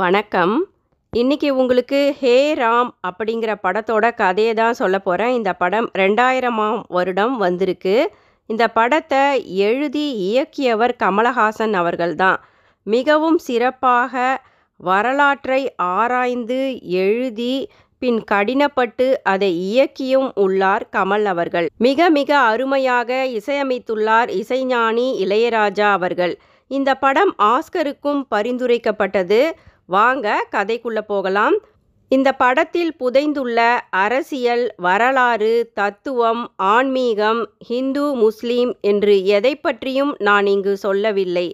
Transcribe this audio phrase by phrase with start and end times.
[0.00, 0.52] வணக்கம்.
[1.12, 7.94] இன்றைக்கி உங்களுக்கு ஹே ராம் அப்படிங்கிற படத்தோட கதையை தான் சொல்ல போகிறேன் இந்த படம் ரெண்டாயிரமாம் வருடம் வந்திருக்கு.
[8.50, 9.22] இந்த படத்தை
[9.66, 12.38] எழுதி இயக்கியவர் கமலஹாசன் அவர்கள்தான்
[12.86, 14.42] மிகவும் சிறப்பாக
[14.80, 16.60] வரலாற்றை ஆராய்ந்து
[17.04, 17.54] எழுதி
[17.98, 21.68] பின் கடினப்பட்டு அதை இயக்கியும் உள்ளார் கமல் அவர்கள்.
[21.88, 26.36] மிக மிக அருமையாக இசையமைத்துள்ளார் இசைஞானி இளையராஜா அவர்கள்.
[26.70, 29.40] இந்த படம் ஆஸ்கருக்கும் பரிந்துரைக்கப்பட்டது.
[29.90, 31.56] வாங்க கதைக்குள்ள போகலாம்.
[32.10, 33.58] இந்த படத்தில் புதைந்துள்ள
[33.90, 41.46] அரசியல் வரலாறு தத்துவம் ஆன்மீகம் ஹிந்து முஸ்லீம் என்று எதை பற்றியும் நான் இங்கு சொல்லவில்லை.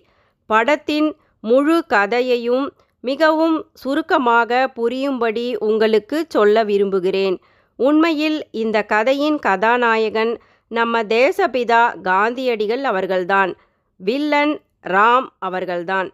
[0.50, 1.08] படத்தின்
[1.41, 2.66] முழு கதையையும்
[3.04, 7.36] மிகவும் சுருக்கமாக புரியும்படி உங்களுக்கு சொல்ல விரும்புகிறேன்.
[7.78, 10.32] உண்மையில் இந்த கதையின் கதாநாயகன்
[10.70, 13.52] நம்ம தேசபிதா காந்தியடிகள் அவர்கள்தான்.
[14.00, 16.08] வில்லன் ராம் அவர்கள்தான்.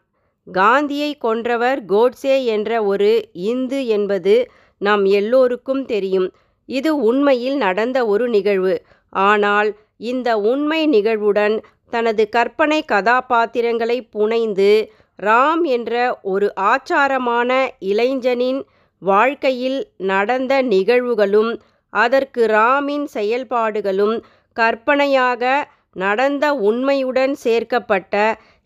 [0.47, 4.35] காந்தியை கொன்றவர் கோட்சே என்ற ஒரு இந்து என்பது
[4.81, 6.29] நம் எல்லோருக்கும் தெரியும்.
[6.69, 8.75] இது உண்மையில் நடந்த ஒரு நிகழ்வு.
[9.23, 9.71] ஆனால்
[10.05, 11.57] இந்த உண்மை நிகழ்வுடன்
[11.91, 14.71] தனது கற்பனை கதாபாத்திரங்களை புனைந்து
[15.19, 18.61] ராம் என்ற ஒரு ஆச்சாரமான இளைஞனின்
[19.03, 21.53] வாழ்க்கையில் நடந்த நிகழ்வுகளும்
[21.93, 24.17] அதற்கு ராமின் செயல்பாடுகளும்
[24.57, 28.17] கற்பனையாக நடந்த உண்மையுடன் சேர்க்கப்பட்ட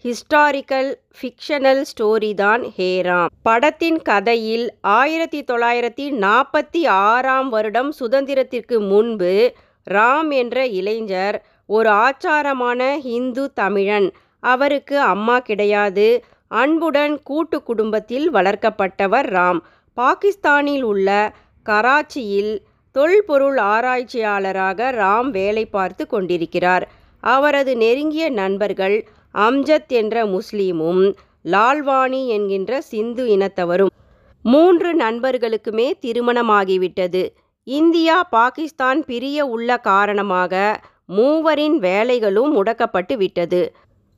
[0.04, 3.26] ஹிஸ்டாரிக்கல் ஃபிக்ஷனல் ஸ்டோரி தான் ஹேராம்.
[3.42, 9.54] படத்தின் கதையில் ஆயிரத்தி தொள்ளாயிரத்தி நாற்பத்தி ஆறாம் வருடம் சுதந்திரத்திற்கு முன்பு
[9.90, 14.12] ராம் என்ற இளைஞர் ஒரு ஆச்சாரமான ஹிந்து தமிழன்.
[14.40, 16.24] அவருக்கு அம்மா கிடையாது.
[16.48, 19.58] அன்புடன் கூட்டு குடும்பத்தில் வளர்க்கப்பட்டவர் ராம்.
[19.94, 21.32] பாகிஸ்தானில் உள்ள
[21.66, 22.54] கராச்சியில்
[22.92, 26.86] தொல்பொருள் ஆராய்ச்சியாளராக ராம் வேலை பார்த்து கொண்டிருக்கிறார்.
[27.20, 29.08] அவரது நெருங்கிய நண்பர்கள்
[29.38, 33.92] அம்ஜத் என்ற முஸ்லீமும் லால்வாணி என்கின்ற சிந்து இனத்தவரும்.
[34.42, 37.28] மூன்று நண்பர்களுக்குமே திருமணமாகிவிட்டது.
[37.64, 43.74] இந்தியா பாகிஸ்தான் பிரிய உள்ள காரணமாக மூவரின் வேலைகளும் முடக்கப்பட்டு விட்டது.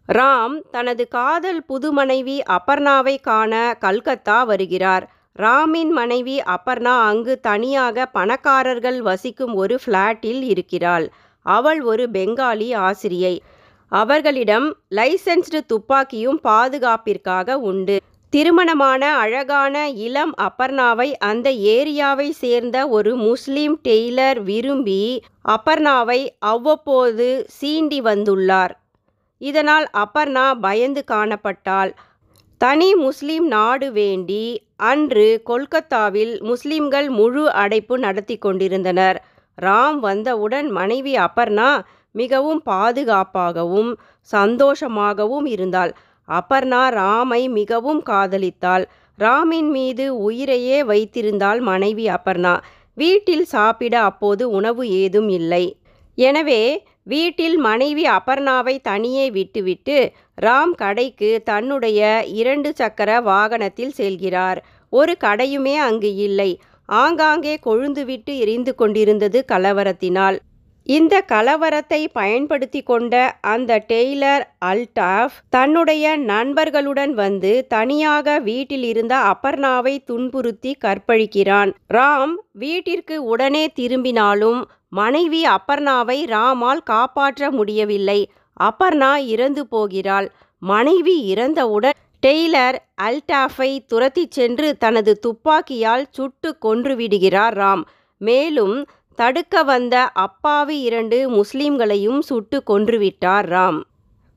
[0.09, 5.10] ராம் தனது காதல் புது மனைவி அபர்ணாவை காண கல்கத்தா வருகிறார்.
[5.38, 11.12] ராமின் மனைவி அபர்ணா அங்கு தனியாக பணக்காரர்கள் வசிக்கும் ஒரு ஃப்ளாட்டில் இருக்கிறாள்.
[11.42, 13.42] அவள் ஒரு பெங்காலி ஆசிரியை.
[13.93, 17.97] அவர்களிடம் லைசென்ஸ்டு துப்பாக்கியும் பாதுகாப்பிற்காக உண்டு.
[18.32, 28.75] திருமணமான அழகான இளம் அபர்ணாவை அந்த ஏரியாவை சேர்ந்த ஒரு முஸ்லீம் டெய்லர் விரும்பி அபர்ணாவை அவ்வப்போது சீண்டி வந்துள்ளார்.
[29.38, 31.93] இதனால் அபர்ணா பயந்து காணப்பட்டால்
[32.59, 34.44] தனி முஸ்லீம் நாடு வேண்டி
[34.77, 39.25] அன்று கொல்கத்தாவில் முஸ்லிம்கள் முழு அடைப்பு நடத்தி கொண்டிருந்தனர்.
[39.62, 41.71] ராம் வந்தவுடன் மனைவி அபர்ணா
[42.20, 43.90] மிகவும் பாதுகாப்பாகவும்
[44.30, 45.92] சந்தோஷமாகவும் இருந்தாள்.
[46.28, 48.84] அபர்ணா ராமை மிகவும் காதலித்தாள்.
[49.18, 52.54] ராமின் மீது உயிரையே வைத்திருந்தாள் மனைவி அபர்ணா.
[52.96, 55.64] வீட்டில் சாப்பிட அப்போது உணவு ஏதும் இல்லை.
[56.18, 56.62] எனவே
[57.12, 59.96] வீட்டில் மனைவி அபர்ணாவை தனியே விட்டுவிட்டு
[60.38, 62.00] ராம் கடைக்கு தன்னுடைய
[62.40, 64.58] இரண்டு சக்கர வாகனத்தில் செல்கிறார்.
[64.92, 66.50] ஒரு கடையுமே அங்கு இல்லை.
[66.88, 70.36] ஆங்காங்கே கொழுந்துவிட்டு எரிந்து கொண்டிருந்தது கலவரத்தினால்.
[70.88, 80.72] இந்த கலவரத்தை பயன்படுத்தி கொண்ட அந்த டெய்லர் அல்டாஃப் தன்னுடைய நண்பர்களுடன் வந்து தனியாக வீட்டில் இருந்த அபர்ணாவை துன்புறுத்தி
[80.84, 81.72] கற்பழிக்கிறான்.
[81.94, 88.21] ராம் வீட்டிற்கு உடனே திரும்பினாலும் மனைவி அபர்ணாவை ராமால் காப்பாற்ற முடியவில்லை.
[88.60, 90.31] அபர்ணா இறந்து போகிறாள்.
[90.62, 97.84] மனைவி இறந்தவுடன் டெய்லர் அல்டாஃபை துரத்தி சென்று தனது துப்பாக்கியால் சுட்டு கொன்றுவிடுகிறார் ராம்.
[98.21, 98.77] மேலும்
[99.18, 103.80] தடுக்க வந்த அப்பாவி இரண்டு முஸ்லிம்களையும் சுட்டு கொன்றுவிட்டார் ராம்.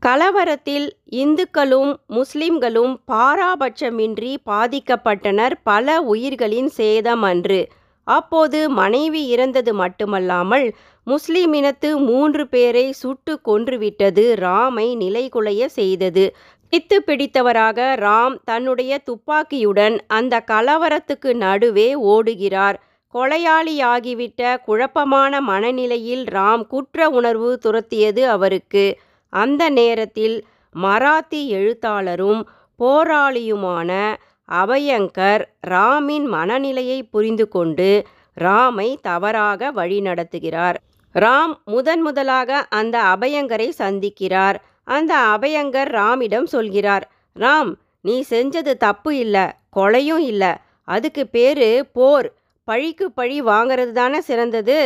[0.01, 7.61] கலவரத்தில் இந்துக்களும் முஸ்லிம்களும் பாராபட்சமின்றி பாதிக்கப்பட்டனர் பல உயிர்களின் சேதம் அன்று
[8.07, 10.67] அப்போது மனைவி இறந்தது மட்டுமல்லாமல்
[11.07, 16.25] முஸ்லிம் இனத்து மூன்று பேரை சுட்டு கொன்றுவிட்டது ராமை நிலைகுலைய செய்தது.
[16.73, 22.79] இத்து பிடித்தவராக ராம் தன்னுடைய துப்பாக்கியுடன் அந்த கலவரத்துக்கு நடுவே ஓடுகிறார்.
[23.13, 28.99] கொலையாளியாகிவிட்ட குழப்பமான மனநிலையில் ராம் குற்ற உணர்வு துரத்தியது அவருக்கு.
[29.29, 30.45] அந்த நேரத்தில்
[30.81, 32.49] மராத்தி எழுத்தாளரும்
[32.79, 34.15] போராளியுமான
[34.51, 38.05] அபயங்கர் ராமின் மனநிலையை புரிந்து கொண்டு
[38.41, 40.75] ராமை தவறாக வழிநடத்துகிறார்
[41.13, 44.55] ராம் முதன் முதலாக அந்த அபயங்கரை சந்திக்கிறார்.
[44.83, 50.53] அந்த அபயங்கர் ராமிடம் சொல்கிறார் ராம் நீ செஞ்சது தப்பு இல்லை கொலையும் இல்லை.
[50.83, 52.33] அதுக்கு பேரு போர்.
[52.67, 54.77] பழிக்கு பழி வாங்கிறது தானே சிறந்தது?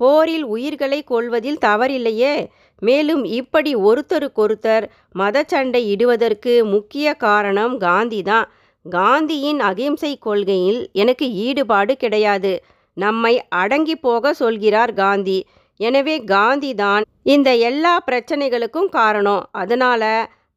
[0.00, 2.34] போரில் உயிர்களை கொள்வதில் தவறில்லையே.
[2.82, 4.84] மேலும் இப்படி ஒருத்தருக்கொருத்தர்
[5.18, 8.48] மதச்சண்டை இடுவதற்கு முக்கிய காரணம் காந்தி தான்
[8.86, 12.52] காந்தியின் அகிம்சை கொள்கையில் எனக்கு ஈடுபாடு கிடையாது.
[12.96, 15.38] நம்மை அடங்கி போக சொல்கிறார் காந்தி.
[15.80, 19.44] எனவே காந்தி தான் இந்த எல்லா பிரச்சனைகளுக்கும் காரணம்.
[19.52, 20.02] அதனால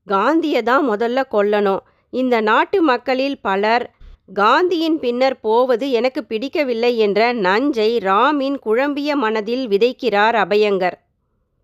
[0.07, 1.83] காந்தியை தான் முதல்ல கொல்லணும்.
[2.13, 3.85] இந்த நாட்டு மக்களில் பலர்
[4.33, 10.97] காந்தியின் பின்னர் போவது எனக்கு பிடிக்கவில்லை என்ற நஞ்சை ராமின் குழம்பிய மனதில் விதைக்கிறார் அபயங்கர்.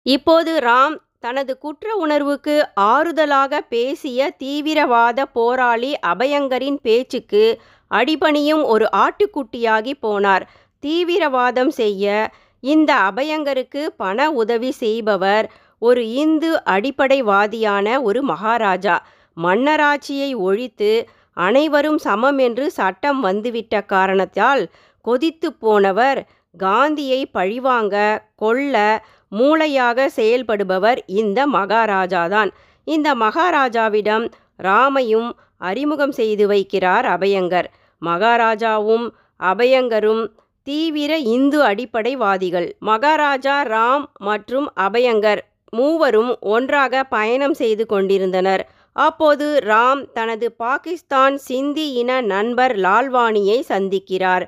[0.04, 7.60] இப்போது ராம் தனது குற்ற உணர்வுக்கு ஆறுதலாக பேசிய தீவிரவாத போராளி அபயங்கரின் பேச்சுக்கு
[7.92, 10.42] அடிபணியும் ஒரு ஆட்டுக்குட்டியாகி போனார்.
[10.80, 19.06] தீவிரவாதம் செய்ய இந்த அபயங்கருக்கு பண உதவி செய்பவர் ஒரு இந்து அடிப்படைவாதியான ஒரு மகாராஜா.
[19.38, 24.64] மன்னராட்சியை ஒழித்து அனைவரும் சமம் என்று சட்டம் வந்துவிட்ட காரணத்தால்
[25.02, 32.50] கொதித்து போனவர் காந்தியை பழிவாங்க கொல்ல மூளையாக செயல்படுபவர் இந்த மகாராஜாதான்.
[32.84, 34.26] இந்த மகாராஜாவிடம்
[34.64, 37.66] ராமையும் அறிமுகம் செய்து வைக்கிறார் அபயங்கர்.
[38.02, 39.06] மகாராஜாவும்
[39.40, 40.24] அபயங்கரும்
[40.64, 42.76] தீவிர இந்து அடிப்படைவாதிகள்.
[42.80, 48.70] மகாராஜா ராம் மற்றும் அபயங்கர் மூவரும் ஒன்றாக பயணம் செய்து கொண்டிருந்தனர்.
[48.96, 54.46] அப்போது ராம் தனது பாகிஸ்தான் சிந்தி இன நண்பர் லால்வானியை சந்திக்கிறார்.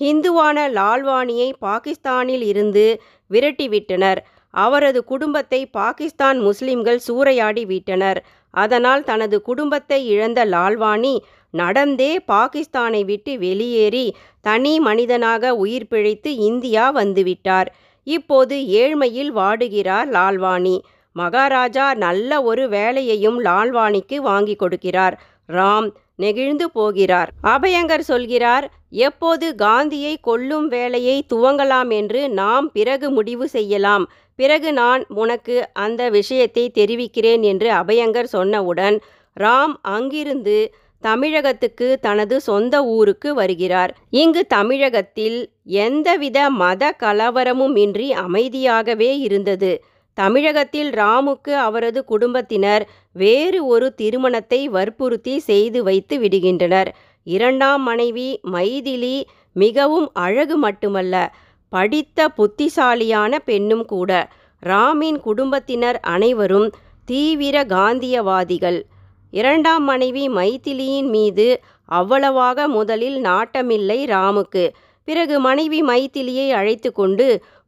[0.00, 2.86] ஹிந்துவான லால்வானியை பாகிஸ்தானில் இருந்து
[3.30, 4.20] விரட்டிவிட்டனர்.
[4.54, 8.20] அவரது குடும்பத்தை பாகிஸ்தான் முஸ்லிம்கள் சூறையாடி விட்டனர்.
[8.54, 11.14] அதனால் தனது குடும்பத்தை இழந்த லால்வானி
[11.54, 14.06] நடந்தே பாகிஸ்தானை விட்டு வெளியேறி
[14.40, 17.68] தனி மனிதனாக உயிர் பிழைத்து இந்தியா வந்துவிட்டார்.
[18.06, 20.76] இப்போது ஏழ்மையில் வாடுகிறார் லால்வானி.
[21.20, 25.14] மகாராஜா நல்ல ஒரு வேலையையும் லால்வாணிக்கு வாங்கி கொடுக்கிறார்.
[25.48, 25.88] ராம்
[26.22, 27.30] நெகிழ்ந்து போகிறார்.
[27.52, 28.66] அபயங்கர் சொல்கிறார்
[29.06, 34.04] எப்போது காந்தியை கொல்லும் வேலையை துவங்கலாம் என்று நாம் பிறகு முடிவு செய்யலாம்.
[34.38, 38.96] பிறகு நான் உனக்கு அந்த விஷயத்தை தெரிவிக்கிறேன் என்று அபயங்கர் சொன்னவுடன்
[39.36, 40.58] ராம் அங்கிருந்து
[41.02, 43.92] தமிழகத்துக்கு தனது சொந்த ஊருக்கு வருகிறார்.
[44.22, 45.38] இங்கு தமிழகத்தில்
[45.82, 49.72] எந்தவித மத கலவரமும் இன்றி அமைதியாகவே இருந்தது.
[50.16, 56.90] தமிழகத்தில் ராமுக்கு அவரது குடும்பத்தினர் வேறு ஒரு திருமணத்தை வற்புறுத்தி செய்து வைத்து விடுகின்றனர்.
[57.26, 59.16] இரண்டாம் மனைவி மைதிலி
[59.56, 61.14] மிகவும் அழகு மட்டுமல்ல
[61.72, 64.10] படித்த புத்திசாலியான பெண்ணும் கூட.
[64.62, 66.68] ராமின் குடும்பத்தினர் அனைவரும்
[67.04, 68.78] தீவிர காந்தியவாதிகள்.
[69.32, 71.46] இரண்டாம் மனைவி மைதிலியின் மீது
[71.84, 74.64] அவ்வளவாக முதலில் நாட்டமில்லை ராமுக்கு.
[75.08, 77.26] பிறகு மனைவி மைதிலியை அழைத்து கொண்டு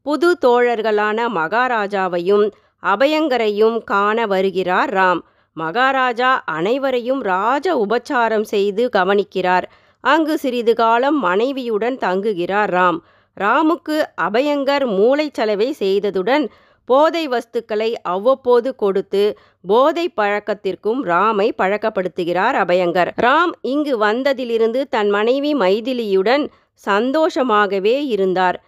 [0.09, 2.45] புது தோழர்களான மகாராஜாவையும்
[2.83, 5.21] அபயங்கரையும் காண வருகிறார் ராம்.
[5.57, 9.63] மகாராஜா அனைவரையும் ராஜ உபச்சாரம் செய்து கவனிக்கிறார்.
[10.01, 12.99] அங்கு சிறிது காலம் மனைவியுடன் தங்குகிறார் ராம்.
[13.37, 16.47] ராமுக்கு அபயங்கர் மூளைச்சலவை செய்ததுடன்
[16.85, 23.13] போதை வஸ்துக்களை அவ்வப்போது கொடுத்து போதை பழக்கத்திற்கும் ராமை பழக்கப்படுத்துகிறார் அபயங்கர்.
[23.23, 26.47] ராம் இங்கு வந்ததிலிருந்து தன் மனைவி மைதிலியுடன்
[26.87, 28.59] சந்தோஷமாகவே இருந்தார்.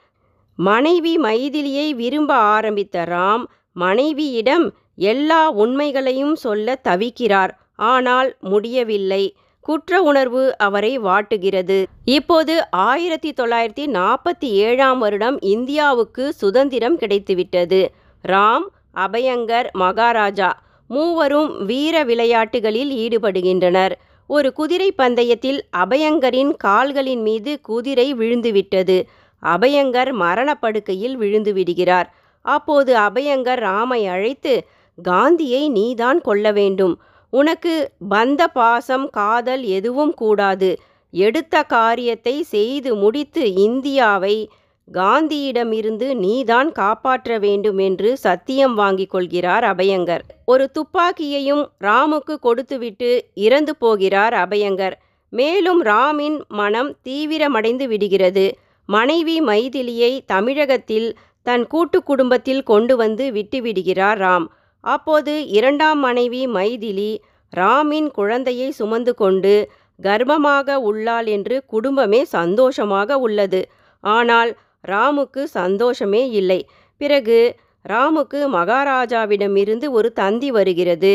[0.60, 7.50] மனைவி மைதிலியை விரும்ப ஆரம்பித்த ராம் மனைவியிடம் எல்லா உண்மைகளையும் சொல்ல தவிக்கிறார்.
[7.76, 9.36] ஆனால் முடியவில்லை.
[9.60, 11.84] குற்ற உணர்வு அவரை வாட்டுகிறது.
[12.04, 17.80] இப்போது ஆயிரத்தி தொள்ளாயிரத்தி நாற்பத்தி ஏழாம் வருடம் இந்தியாவுக்கு சுதந்திரம் கிடைத்துவிட்டது.
[18.28, 20.50] ராம் அபயங்கர் மகாராஜா
[20.88, 23.92] மூவரும் வீர விளையாட்டுகளில் ஈடுபடுகின்றனர்.
[24.26, 29.02] ஒரு குதிரை பந்தயத்தில் அபயங்கரின் கால்களின் மீது குதிரை விழுந்துவிட்டது.
[29.42, 32.14] அபயங்கர் மரணப்படுக்கையில் விழுந்து விடுகிறார்.
[32.40, 34.66] அப்போது அபயங்கர் ராமை அழைத்து
[35.02, 37.00] காந்தியை நீதான் கொல்ல வேண்டும்.
[37.30, 40.78] உனக்கு பந்த பாசம் காதல் எதுவும் கூடாது.
[41.10, 44.50] எடுத்த காரியத்தை செய்து முடித்து இந்தியாவை
[44.92, 50.20] காந்தியிடமிருந்து நீதான் காப்பாற்ற வேண்டும் என்று சத்தியம் வாங்கிக் கொள்கிறார் அபயங்கர்.
[50.44, 54.92] ஒரு துப்பாக்கியையும் ராமுக்கு கொடுத்துவிட்டு இறந்து போகிறார் அபயங்கர்.
[55.28, 58.58] மேலும் ராமின் மனம் தீவிரமடைந்து விடுகிறது.
[58.94, 61.08] மனைவி மைதிலியை தமிழகத்தில்
[61.46, 64.46] தன் கூட்டு குடும்பத்தில் கொண்டு வந்து விட்டுவிடுகிறார் ராம்.
[64.84, 67.10] அப்போது இரண்டாம் மனைவி மைதிலி
[67.52, 69.54] ராமின் குழந்தையை சுமந்து கொண்டு
[69.98, 73.60] கர்ப்பமாக உள்ளாள் என்று குடும்பமே சந்தோஷமாக உள்ளது.
[74.04, 74.50] ஆனால்
[74.84, 76.60] ராமுக்கு சந்தோஷமே இல்லை.
[77.00, 77.38] பிறகு
[77.84, 81.14] ராமுக்கு மகாராஜாவிடமிருந்து ஒரு தந்தி வருகிறது.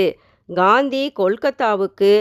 [0.50, 2.12] காந்தி கொல்கத்தாவுக்கு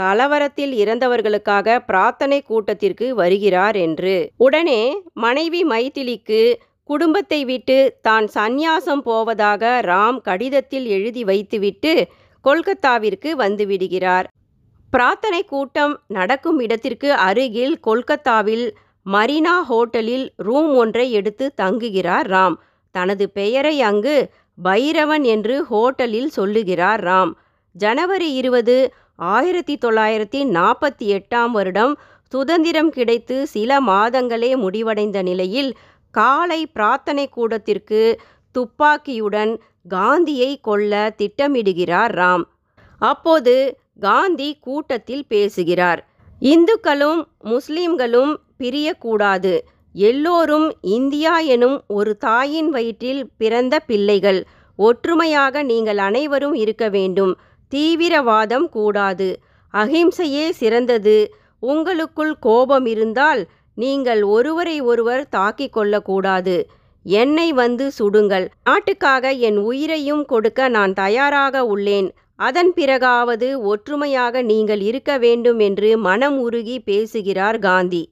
[0.00, 4.14] கலவரத்தில் இறந்தவர்களுக்காக பிரார்த்தனை கூட்டத்திற்கு வருகிறார் என்று.
[4.46, 4.80] உடனே
[5.24, 6.42] மனைவி மைத்திலிக்கு
[6.88, 11.92] குடும்பத்தை விட்டு தான் சந்நியாசம் போவதாக ராம் கடிதத்தில் எழுதி வைத்துவிட்டு
[12.44, 14.26] கொல்கத்தாவிற்கு வந்துவிடுகிறார்.
[14.92, 18.66] பிரார்த்தனை கூட்டம் நடக்கும் இடத்திற்கு அருகில் கொல்கத்தாவில்
[19.06, 22.56] மரீனா ஹோட்டலில் ரூம் ஒன்றை எடுத்து தங்குகிறார் ராம்.
[22.94, 24.16] தனது பெயரை அங்கு
[24.58, 27.32] பைரவன் என்று ஹோட்டலில் சொல்லுகிறார் ராம்.
[27.74, 28.76] ஜனவரி இருபது
[29.20, 31.94] ஆயிரத்தி தொள்ளாயிரத்தி நாற்பத்தி எட்டாம் வருடம்
[32.32, 35.76] சுதந்திரம் கிடைத்து சில மாதங்களே முடிவடைந்த நிலையில்
[36.10, 38.20] காலை பிரார்த்தனை கூடத்திற்கு
[38.54, 39.52] துப்பாக்கியுடன்
[39.88, 42.44] காந்தியை கொல்ல திட்டமிடுகிறார் ராம்.
[42.98, 43.54] அப்போது
[44.00, 46.00] காந்தி கூட்டத்தில் பேசுகிறார்
[46.40, 49.58] இந்துக்களும் முஸ்லிம்களும் பிரியக்கூடாது.
[49.92, 54.40] எல்லோரும் இந்தியா எனும் ஒரு தாயின் வயிற்றில் பிறந்த பிள்ளைகள்.
[54.76, 57.32] ஒற்றுமையாக நீங்கள் அனைவரும் இருக்க வேண்டும்.
[57.72, 59.28] தீவிரவாதம் கூடாது.
[59.74, 61.18] அகிம்சையே சிறந்தது.
[61.62, 63.42] உங்களுக்குள் கோபம் இருந்தால்
[63.78, 66.56] நீங்கள் ஒருவரை ஒருவர் தாக்கிக் கொள்ளக்கூடாது
[67.06, 68.46] என்னை வந்து சுடுங்கள்.
[68.64, 72.08] நாட்டுக்காக என் உயிரையும் கொடுக்க நான் தயாராக உள்ளேன்.
[72.38, 78.02] அதன் பிறகாவது ஒற்றுமையாக நீங்கள் இருக்க வேண்டும் என்று மனம் உருகி பேசுகிறார் காந்தி.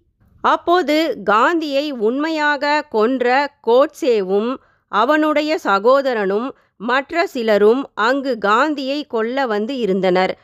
[0.44, 3.26] அப்போது காந்தியை உண்மையாக கொன்ற
[3.66, 4.50] கோட்சேவும்
[4.92, 6.48] அவனுடைய சகோதரனும்
[6.80, 10.38] மற்ற சிலரும் அங்கு காந்தியை கொல்ல வந்து இருந்தனர்.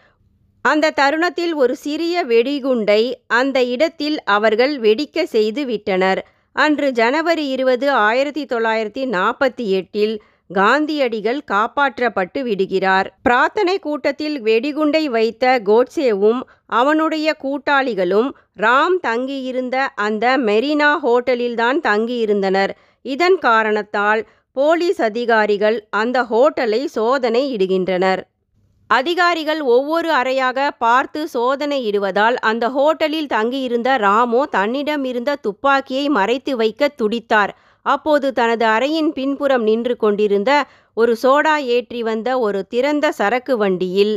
[0.64, 6.26] அந்த தருணத்தில் ஒரு சிறிய வெடிகுண்டை அந்த இடத்தில் அவர்கள் வெடிக்க செய்து விட்டனர்.
[6.52, 10.22] அன்று ஜனவரி இருபது ஆயிரத்தி தொள்ளாயிரத்தி நாற்பத்தி எட்டில்
[10.52, 13.18] காந்தியடிகள் காப்பாற்றப்பட்டு விடுகிறார்.
[13.22, 22.70] பிரார்த்தனை கூட்டத்தில் வெடிகுண்டை வைத்த கோட்சேவும் அவனுடைய கூட்டாளிகளும் ராம் தங்கியிருந்த அந்த மெரினா ஹோட்டலில்தான் தங்கியிருந்தனர்.
[23.02, 28.20] இதன் காரணத்தால் போலீஸ் அதிகாரிகள் அந்த ஹோட்டலை சோதனை இடுகின்றனர்.
[28.90, 36.92] அதிகாரிகள் ஒவ்வொரு அறையாக பார்த்து சோதனை இடுவதால் அந்த ஹோட்டலில் தங்கியிருந்த ராமோ தன்னிடம் இருந்த துப்பாக்கியை மறைத்து வைக்க
[37.02, 37.52] துடித்தார்.
[37.87, 40.50] அப்போது தனது அறையின் பின்புறம் நின்று கொண்டிருந்த
[40.96, 44.14] ஒரு சோடா ஏற்றி வந்த ஒரு திறந்த சரக்கு வண்டியில்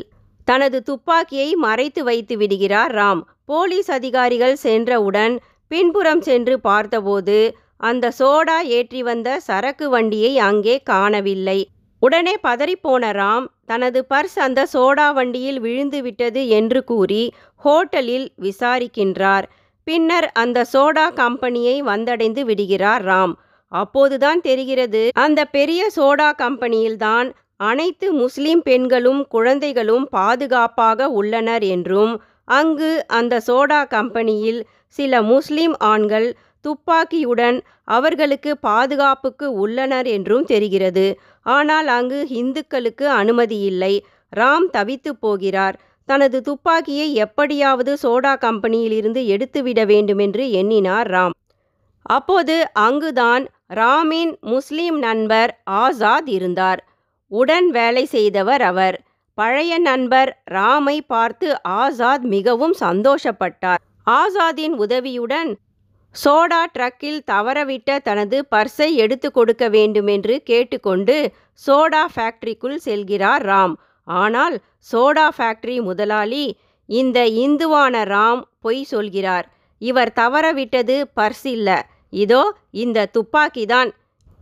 [0.48, 3.22] தனது துப்பாக்கியை மறைத்து வைத்து விடுகிறார் ராம்.
[3.46, 5.34] போலீஸ் அதிகாரிகள் சென்றவுடன்
[5.72, 7.40] பின்புறம் சென்று பார்த்தபோது
[7.80, 11.60] அந்த சோடா ஏற்றி வந்த சரக்கு வண்டியை அங்கே காணவில்லை.
[12.02, 17.24] உடனே பதறிப்போன ராம் தனது பர்ஸ் அந்த சோடா வண்டியில் விழுந்து விட்டது என்று கூறி
[17.62, 19.46] ஹோட்டலில் விசாரிக்கின்றார்.
[19.88, 23.34] பின்னர் அந்த சோடா கம்பெனியை வந்தடைந்து விடுகிறார் ராம்.
[23.72, 32.14] அப்போதுதான் தெரிகிறது அந்த பெரிய சோடா கம்பெனியில்தான் அனைத்து முஸ்லிம் பெண்களும் குழந்தைகளும் பாதுகாப்பாக உள்ளனர் என்றும்
[32.48, 34.60] அங்கு அந்த சோடா கம்பெனியில்
[35.00, 36.28] சில முஸ்லிம் ஆண்கள்
[36.64, 41.20] துப்பாக்கியுடன் அவர்களுக்கு பாதுகாப்புக்கு உள்ளனர் என்றும் தெரிகிறது.
[41.42, 44.06] ஆனால் அங்கு இந்துக்களுக்கு அனுமதி இல்லை.
[44.36, 45.80] ராம் தவித்து போகிறார்.
[46.06, 51.36] தனது துப்பாக்கியை எப்படியாவது சோடா கம்பெனியிலிருந்து எடுத்துவிட வேண்டுமென்று எண்ணினார் ராம்.
[52.02, 56.82] அப்போது அங்குதான் ராமின் முஸ்லிம் நண்பர் ஆசாத் இருந்தார்.
[57.32, 59.02] உடன் வேலை செய்தவர் அவர்.
[59.34, 63.82] பழைய நண்பர் ராமை பார்த்து ஆசாத் மிகவும் சந்தோஷப்பட்டார்.
[64.12, 65.50] ஆசாதின் உதவியுடன்
[66.22, 71.18] சோடா ட்ரக்கில் தவறவிட்ட தனது பர்ஸை எடுத்து கொடுக்க வேண்டுமென்று கேட்டுக்கொண்டு
[71.62, 73.76] சோடா ஃபேக்டரிக்குள் செல்கிறார் ராம்.
[74.08, 74.56] ஆனால்
[74.92, 76.46] சோடா ஃபேக்டரி முதலாளி
[76.90, 79.46] இந்த இந்துவான ராம் பொய் சொல்கிறார்.
[79.82, 81.70] இவர் தவறவிட்டது பர்ஸ் இல்ல.
[82.14, 82.44] இதோ
[82.84, 83.90] இந்த துப்பாக்கிதான்.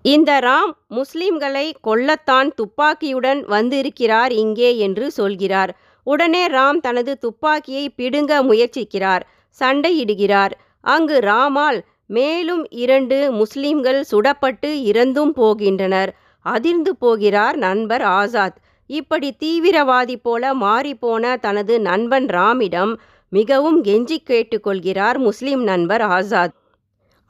[0.05, 5.71] இந்த ராம் முஸ்லிம்களை கொல்லத்தான் துப்பாக்கியுடன் வந்திருக்கிறார் இங்கே என்று சொல்கிறார்.
[6.07, 9.23] உடனே ராம் தனது துப்பாக்கியை பிடுங்க முயற்சிக்கிறார்.
[9.61, 10.53] சண்டையிடுகிறார்.
[10.85, 16.11] அங்கு ராமால் மேலும் இரண்டு முஸ்லிம்கள் சுடப்பட்டு இறந்தும் போகின்றனர்.
[16.45, 18.57] அதிர்ந்து போகிறார் நண்பர் ஆசாத்.
[18.89, 22.93] இப்படி தீவிரவாதி போல மாறிப்போன தனது நண்பன் ராமிடம்
[23.31, 26.53] மிகவும் கெஞ்சி கேட்டுக்கொள்கிறார் முஸ்லிம் நண்பர் ஆசாத்.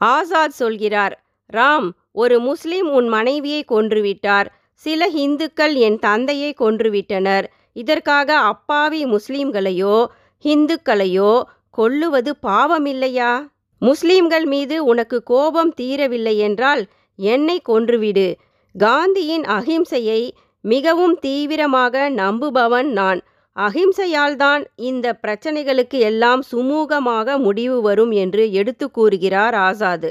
[0.00, 1.14] ஆசாத் சொல்கிறார்
[1.52, 4.48] ராம் ஒரு முஸ்லிம் உன் மனைவியை கொன்றுவிட்டார்.
[4.82, 7.46] சில இந்துக்கள் என் தந்தையை கொன்றுவிட்டனர்.
[7.72, 9.96] இதற்காக அப்பாவி முஸ்லிம்களையோ
[10.44, 11.32] ஹிந்துக்களையோ
[11.78, 13.48] கொல்லுவது பாவமில்லையா?
[13.78, 18.34] முஸ்லிம்கள் மீது உனக்கு கோபம் தீரவில்லை என்றால் என்னை கொன்றுவிடு.
[18.74, 20.30] காந்தியின் அகிம்சையை
[20.60, 23.20] மிகவும் தீவிரமாக நம்புபவன் நான்.
[23.56, 30.10] அகிம்சையால்தான் இந்த பிரச்சனைகளுக்கு எல்லாம் சுமூகமாக முடிவு வரும் என்று எடுத்து கூறுகிறார் ஆசாது.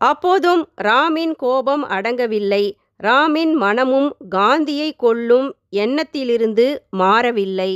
[0.00, 2.64] அப்போதும் ராமின் கோபம் அடங்கவில்லை.
[3.02, 7.72] ராமின் மனமும் காந்தியை கொள்ளும் எண்ணத்திலிருந்து மாறவில்லை.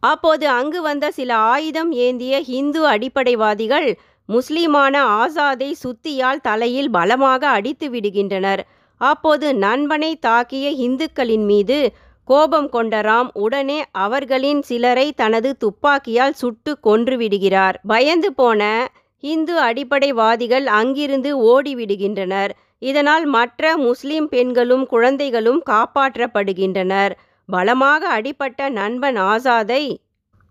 [0.00, 3.88] அப்போது அங்கு வந்த சில ஆயுதம் ஏந்திய ஹிந்து அடிப்படைவாதிகள்
[4.28, 8.62] முஸ்லிமான ஆசாதை சுத்தியால் தலையில் பலமாக அடித்து விடுகின்றனர்.
[9.00, 11.92] அப்போது நண்பனை தாக்கிய இந்துக்களின் மீது
[12.24, 21.30] கோபம் கொண்ட ராம் உடனே அவர்களின் சிலரை தனது துப்பாக்கியால் சுட்டு கொன்றுவிடுகிறார் பயந்து போன இந்து அடிப்படைவாதிகள் அங்கிருந்து
[21.44, 27.12] ஓடிவிடுகின்றனர் இதனால் மற்ற முஸ்லிம் பெண்களும் குழந்தைகளும் காப்பாற்றப்படுகின்றனர்.
[27.46, 29.96] பலமாக அடிபட்ட நண்பன் ஆசாதை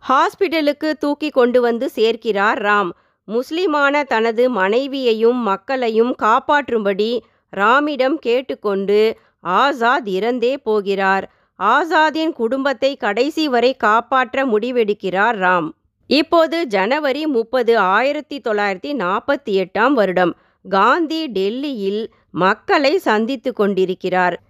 [0.10, 2.90] ஹாஸ்பிடலுக்கு தூக்கி கொண்டு வந்து சேர்க்கிறார் ராம்.
[3.28, 7.20] முஸ்லிமான தனது மனைவியையும் மக்களையும் காப்பாற்றும்படி
[7.56, 11.32] ராமிடம் கேட்டுக்கொண்டு ஆசாத் இறந்தே போகிறார்.
[11.60, 15.70] ஆசாதின் குடும்பத்தை கடைசி வரை காப்பாற்ற முடிவெடுக்கிறார் ராம்.
[16.08, 20.34] இப்போது ஜனவரி முப்பது ஆயிரத்தி தொள்ளாயிரத்தி நாற்பத்தி எட்டாம் வருடம்.
[20.70, 24.45] காந்தி டெல்லியில் மக்களை சந்தித்து கொண்டிருக்கிறார்.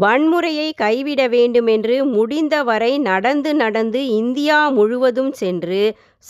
[0.00, 5.80] வன்முறையை கைவிட வேண்டுமென்று முடிந்தவரை நடந்து நடந்து இந்தியா முழுவதும் சென்று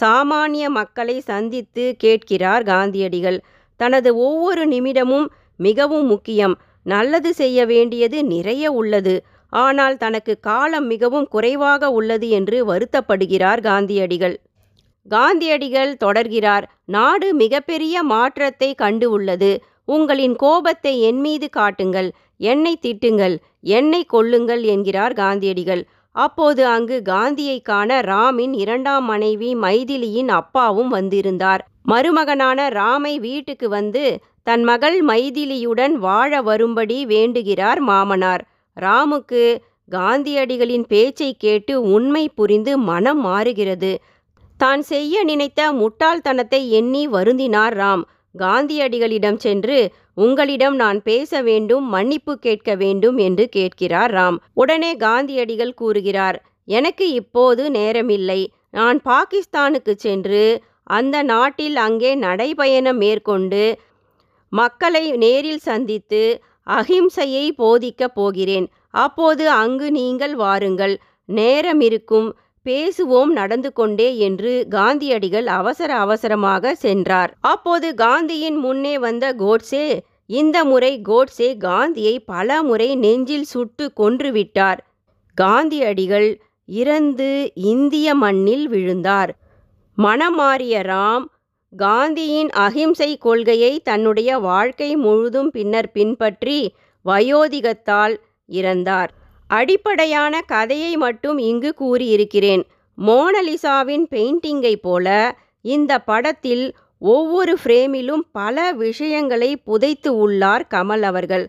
[0.00, 3.38] சாமானிய மக்களை சந்தித்து கேட்கிறார் காந்தியடிகள்.
[3.80, 6.54] தனது ஒவ்வொரு நிமிடமும் மிகவும் முக்கியம்.
[6.82, 9.14] நல்லது செய்ய வேண்டியது நிறைய உள்ளது.
[9.52, 14.36] ஆனால் தனக்கு காலம் மிகவும் குறைவாக உள்ளது என்று வருத்தப்படுகிறார் காந்தியடிகள்.
[15.08, 16.64] காந்தியடிகள் தொடர்கிறார்.
[16.84, 19.52] நாடு மிகப்பெரிய மாற்றத்தை கண்டு உள்ளது.
[19.96, 22.08] உங்களின் கோபத்தை என் மீது காட்டுங்கள்
[22.50, 23.36] என்னை திட்டுங்கள்
[23.76, 25.82] என்னை கொள்ளுங்கள் என்கிறார் காந்தியடிகள்.
[26.16, 31.62] அப்போது அங்கு காந்தியை காண ராமின் இரண்டாம் மனைவி மைதிலியின் அப்பாவும் வந்திருந்தார்.
[31.88, 34.04] மருமகனான ராமை வீட்டுக்கு வந்து
[34.42, 38.42] தன் மகள் மைதிலியுடன் வாழ வரும்படி வேண்டுகிறார் மாமனார்.
[38.76, 39.42] ராமுக்கு
[39.88, 43.92] காந்தியடிகளின் பேச்சை கேட்டு உண்மை புரிந்து மனம் மாறுகிறது.
[44.60, 48.02] தான் செய்ய நினைத்த முட்டாள்தனத்தை எண்ணி வருந்தினார் ராம்.
[48.34, 49.78] காந்தியடிகளிடம் சென்று
[50.14, 54.38] உங்களிடம் நான் பேச வேண்டும் மன்னிப்பு கேட்க வேண்டும் என்று கேட்கிறார் ராம்.
[54.54, 58.40] உடனே காந்தியடிகள் கூறுகிறார் எனக்கு இப்போது நேரமில்லை.
[58.70, 63.64] நான் பாகிஸ்தானுக்கு சென்று அந்த நாட்டில் அங்கே நடைபயணம் மேற்கொண்டு
[64.52, 66.22] மக்களை நேரில் சந்தித்து
[66.66, 68.66] அகிம்சையை போதிக்கப் போகிறேன்.
[68.90, 70.94] அப்போது அங்கு நீங்கள் வாருங்கள்.
[71.24, 72.28] நேரம் இருக்கும்
[72.66, 77.30] பேசுவோம் நடந்து கொண்டே என்று காந்தியடிகள் அவசர அவசரமாக சென்றார்.
[77.40, 79.86] அப்போது காந்தியின் முன்னே வந்த கோட்சே
[80.30, 84.80] இந்த முறை கோட்ஸே காந்தியை பல முறை நெஞ்சில் சுட்டு கொன்றுவிட்டார்
[85.36, 86.30] காந்தியடிகள்
[86.68, 89.30] இறந்து இந்திய மண்ணில் விழுந்தார்.
[89.98, 91.24] மனமாறிய ராம்
[91.72, 96.58] காந்தியின் அகிம்சை கொள்கையை தன்னுடைய வாழ்க்கை முழுதும் பின்னர் பின்பற்றி
[97.04, 98.14] வயோதிகத்தால்
[98.48, 99.10] இறந்தார்.
[99.56, 102.62] அடிப்படையான கதையை மட்டும் இங்கு கூறியிருக்கிறேன்.
[102.98, 105.06] மோனலிசாவின் பெயிண்டிங்கை போல
[105.64, 106.64] இந்த படத்தில்
[107.02, 111.46] ஒவ்வொரு ஃப்ரேமிலும் பல விஷயங்களை புதைத்து உள்ளார் கமல் அவர்கள்.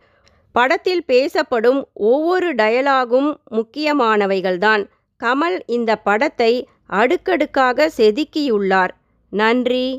[0.56, 4.84] படத்தில் பேசப்படும் ஒவ்வொரு டயலாகும் முக்கியமானவைகள்தான்.
[5.20, 6.52] கமல் இந்த படத்தை
[7.00, 8.94] அடுக்கடுக்காக செதுக்கியுள்ளார்.
[9.34, 9.86] நன்றி.